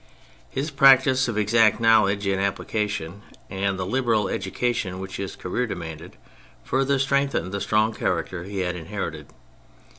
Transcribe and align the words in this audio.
His 0.49 0.71
practice 0.71 1.27
of 1.27 1.37
exact 1.37 1.79
knowledge 1.79 2.25
in 2.25 2.39
application, 2.39 3.21
and 3.51 3.77
the 3.77 3.85
liberal 3.85 4.29
education 4.29 4.97
which 4.97 5.17
his 5.17 5.35
career 5.35 5.67
demanded, 5.67 6.13
further 6.63 6.97
strengthened 6.97 7.51
the 7.51 7.61
strong 7.61 7.93
character 7.93 8.43
he 8.43 8.61
had 8.61 8.75
inherited. 8.75 9.27